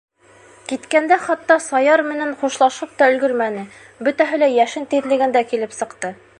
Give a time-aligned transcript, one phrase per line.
[0.69, 3.67] Киткәндә хатта Саяр менән хушлашып та өлгөрмәне,
[4.09, 6.15] бөтәһе лә йәшен тиҙлегендә килеп сыҡты.